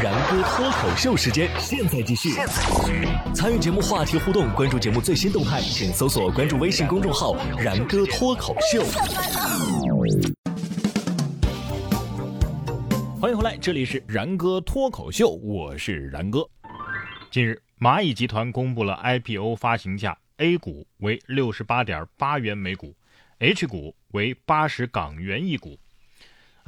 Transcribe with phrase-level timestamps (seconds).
[0.00, 2.30] 然哥脱口秀时间，现在继续。
[3.34, 8.84] 参与节目话题互动，关注节目最新动态，请搜索关注微信公众号“然哥脱口秀”。
[13.20, 16.48] 欢迎回来，这里是然哥脱口秀，我是然哥。
[17.28, 22.94] 近日，蚂蚁集团公布了 IPO 发行价，A 股为六十八点八元每股
[23.40, 25.76] ，H 股为八十港元一股。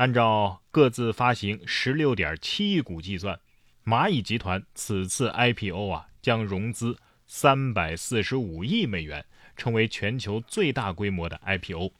[0.00, 3.38] 按照各自发行十六点七亿股计算，
[3.84, 9.22] 蚂蚁集团此次 IPO 啊将融资三百四十五亿美元，
[9.58, 11.92] 成为全球最大规模的 IPO。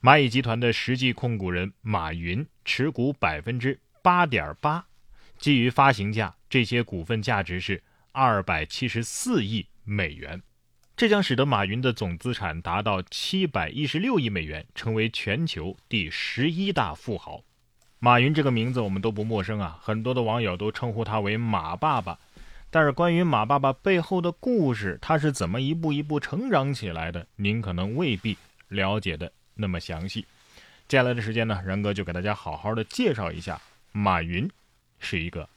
[0.00, 4.86] 蚂蚁集团的实际控股人马云持股百分之八点八，
[5.38, 7.82] 基于发行价，这些股份价值是
[8.12, 10.40] 二百七十四亿美元。
[10.98, 17.40] 这将使得马云的总资产达到七百一十六亿美元，成为全球第十一大富豪。
[18.00, 22.18] 马云这个名字我们都不陌生啊，很多的网友都称呼他为马爸爸。
[22.68, 30.26] 但是关于马爸爸背后的故事，他是怎么一步一步成长起来的，您可能未必了解的那么详细。
[30.88, 33.60] 接下来的时间呢，然哥就给大家好好的介绍一下
[33.92, 34.50] 马云
[34.98, 35.48] 是一个。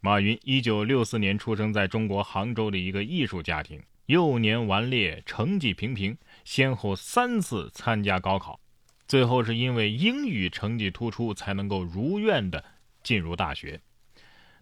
[0.00, 8.60] 马云一九六四年出生在中国杭州的一个艺术家庭，幼年顽劣，成绩平平，先后三次参加高考，
[9.08, 12.64] 最后是因为英语成绩突出，才能够如愿的
[13.02, 13.80] 进入大学。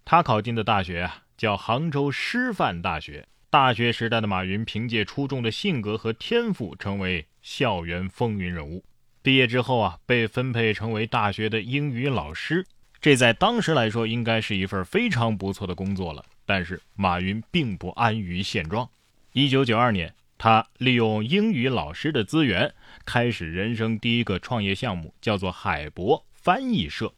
[0.06, 3.28] 他考进的大学啊，叫杭州师范大学。
[3.50, 8.82] 大学时代的马云凭借出众的性格和天赋，成为校园风云人物。
[9.22, 12.66] 毕业之后啊，被分配成为大学的英语老师。
[13.06, 16.24] 这在当时来说，应该是一份非常不错的工作了。
[16.44, 18.90] 但是马云并不安于现状。
[19.32, 27.14] 一九九二年，他利用英语老师的资源，开始人生第一个创业项目，叫做海博翻译社。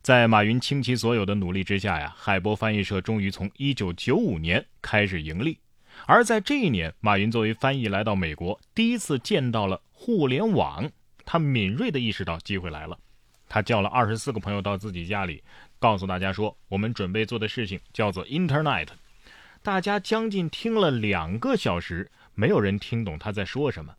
[0.00, 5.58] 在马云倾其所有的努力之下呀，海博翻译社终于从一九九五年开始盈利。
[6.06, 10.90] 而在这一年，马云作为翻译来到美国，第一次见到了互联网，
[11.26, 12.98] 他敏锐地意识到机会来了。
[13.48, 15.42] 他叫了二十四个朋友到自己家里，
[15.78, 18.88] 告诉大家说：“我们准备做的事情叫做 Internet。”
[19.62, 23.94] 大家将近听了两个小时，没有人听懂他在说什么。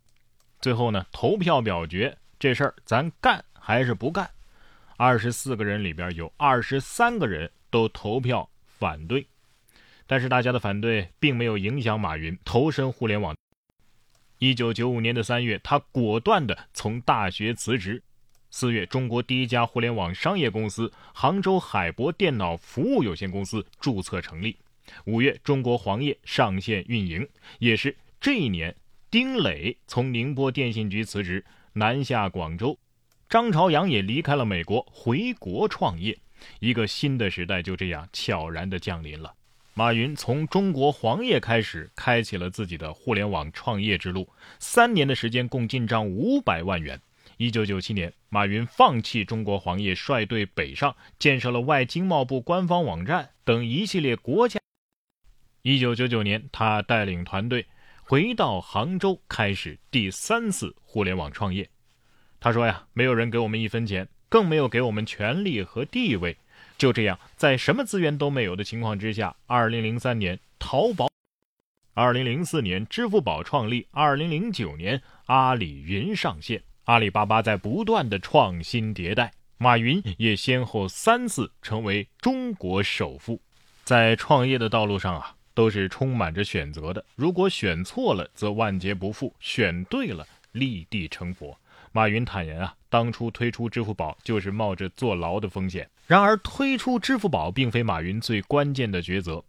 [0.60, 4.30] 最后呢，投票表决这事儿，咱干还是不干？
[4.96, 9.26] 二十四个人里边有二十三个人都投票反对，
[10.06, 13.36] 但是大家的反对并没有影响马云投身互联网。
[14.38, 18.02] 一九九五年的三月，他果断的从大学辞职。
[18.50, 24.56] 四月，中国第一家互联网商业公司杭州海博电脑服务有限公司注册成立。
[25.04, 27.28] 五月，中国黄页上线运营。
[27.58, 28.74] 也是这一年，
[29.10, 31.44] 丁磊从宁波电信局辞职，
[31.74, 32.78] 南下广州。
[33.28, 36.18] 张朝阳也离开了美国，回国创业。
[36.60, 39.34] 一个新的时代就这样悄然地降临了。
[39.74, 44.26] 马云从中国黄页开始，开启了自己的互联网创业之路。
[44.58, 46.98] 三年的时间，共进账五百万元。
[47.38, 54.58] 一九九七年，马云放弃中国黄页，率队北上，建设了外经贸部官方网站等一系列国家。
[55.62, 57.64] 一九九九年，他带领团队
[58.02, 61.70] 回到杭州，开始第三次互联网创业。
[62.40, 66.36] 他说：“呀，没有人给我们一分钱，更没有给我们权力和地位。
[66.76, 71.06] 就这样，在什么资源都没有的情况之下，二零零三年，淘宝；
[71.94, 83.38] 二零零四年，支付宝创立；二零零九年，阿里云上线。”阿里巴巴在不断的创新迭代，马云也先后三次成为中国首富。
[83.84, 87.04] 在创业的道路上啊，都是充满着选择的。
[87.14, 91.54] 如果选错了，则万劫不复；选对了，立地成佛。
[91.92, 95.86] 马云坦言啊，当初推出支付宝就是冒着坐牢的风险。
[96.06, 99.44] 然而，推出支付宝并非马云最关键的抉择。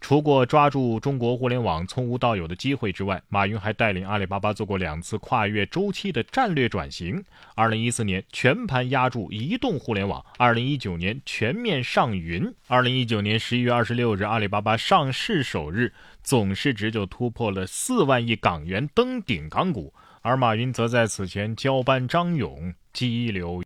[0.00, 7.22] 除过抓住中国互联网从无到有的机会之外，马云还带领阿里巴巴做过两次跨越周期的战略转型。
[7.54, 12.50] 二零一四年全盘压住移动互联网，二零一九年全面上云。
[12.66, 15.92] 二零一九年十一月二十六日，阿里巴巴上市首日，
[16.22, 19.92] 总市值就突破了四万亿港元，登顶港股。
[20.22, 23.62] 而马云则在此前交班张勇，激流。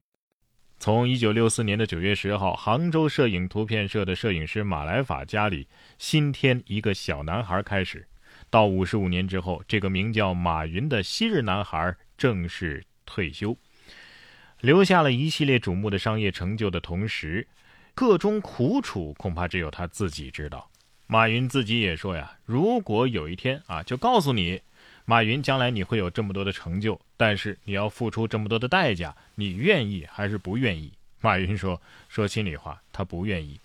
[0.84, 5.66] 从一九六四年的九月十号，杭州摄影图片社的摄影师马来法家里
[5.96, 8.06] 新添一个小男孩开始，
[8.50, 13.56] 到五十五年之后，这个名叫马云的昔日男孩正式退休，
[14.60, 17.48] 留下了一系列瞩目的商业成就的同时，
[17.94, 20.70] 各中苦楚恐怕只有他自己知道。
[21.06, 24.60] 马云自己也说呀：“如果有一天啊，就告诉你。”
[25.04, 30.92] 马云，将来你会有这么多的成就，但是你要付出这么多的代价，你愿意还是不愿意？
[31.20, 33.58] 马云说：“说心里话，他不愿意。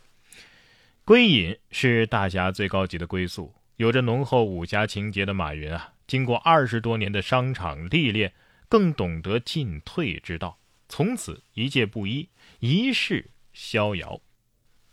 [1.04, 8.34] 归隐是大侠最高级的归宿，有着浓厚武侠情节的马云啊，经过二十多年的商场历练，
[8.70, 10.58] 更懂得进退之道，
[10.88, 14.22] 从此一介布衣，一世逍遥。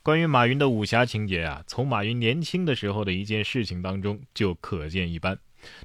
[0.03, 5.39] 关于马云的武侠情节啊，从马云年轻的时候的一件事情当中就可见一斑。”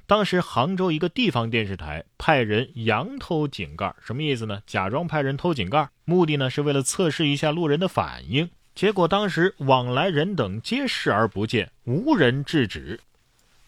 [0.06, 4.62] 当时杭州一个地方电视台派人佯偷井盖，什么意思呢？
[4.66, 8.50] 假装派人偷井盖，目的呢是为了测试一下路人的反应。
[8.74, 13.00] 结果当时往来人等皆视而不见，无人制止。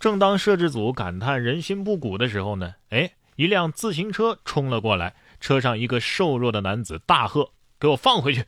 [0.01, 8.45] 正当摄制组感叹人心不古的时候呢，哎，一辆自行车冲了过来，车上一个瘦弱的男子大喝：“给我放回去！”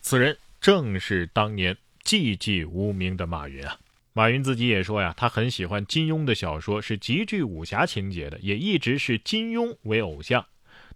[0.00, 3.78] 此人正是当年寂寂无名的马云啊。
[4.12, 10.44] 马云自己也说呀，他很喜欢金庸的小说，是极具武侠情节的，也一直是金庸为偶像。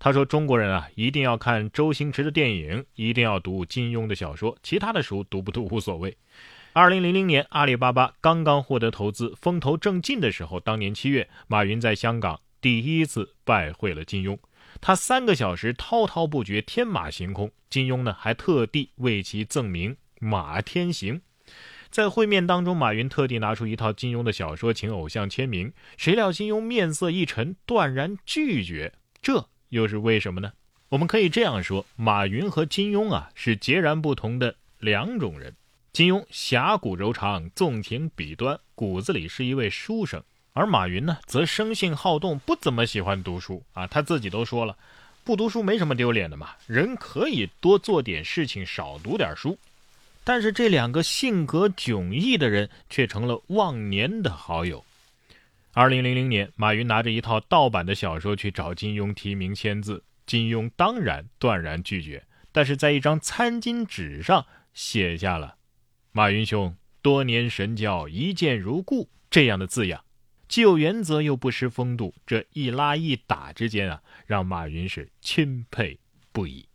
[0.00, 6.17] 他说：“中国人啊，一定要看周星驰的电影，一定要读金庸的小说，其他的书读不读无所谓。”
[6.75, 14.37] 二零零零年，阿里巴巴刚刚获得投资，风头正劲的时候，当年七月，马云在香港第一次拜会了金庸，
[14.81, 17.53] 他三个小时滔滔不绝，天马行空。
[17.70, 21.23] 金庸呢，还特地为其赠名“马天行”。
[21.93, 25.71] 在会面当中，马云特地拿出一套金庸的小说，请偶像签名。
[25.99, 28.94] 谁料金庸面色一沉，断然拒绝。
[29.21, 30.53] 这又是为什么呢？
[30.89, 35.55] 我们可以这样说：马云和金庸啊，是截然不同的两种人。
[35.93, 40.23] 金庸侠骨柔肠，纵情笔端，骨子里是一位书生；
[40.55, 43.87] 而马云呢，则生性好动，不怎么喜欢读书啊。
[43.87, 44.79] 他自己都说了，
[45.25, 49.59] 不读书没什么丢脸的嘛，人可以多做点事情，少读点书。
[50.25, 54.85] 但是这两个性格迥异的人却成了忘年的好友。
[55.73, 65.57] 二零零零年，马云拿着一套盗版的小说去找金庸提名签字，金庸当然断然拒绝，但是在一张餐巾纸上写下了
[66.13, 70.05] “马云兄，多年神交，一见如故”这样的字样，
[70.47, 72.15] 既有原则又不失风度。
[72.27, 75.99] 这一拉一打之间啊，让马云是钦佩
[76.33, 76.67] 不已。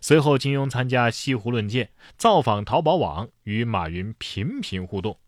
[0.00, 5.18] 随后，金庸参加西湖论剑，造访淘宝网，与马云频频互动。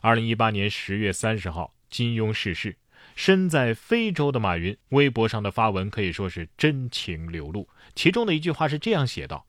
[0.00, 2.76] 二零一八年十月三十号，金庸逝世。
[3.14, 7.68] 身在非洲的马云，微博上的发文可以说是真情流露。
[7.94, 9.46] 其中的一句话是这样写道：“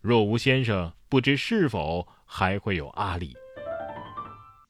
[0.00, 3.36] 若无先生，不知是否还会有阿里。”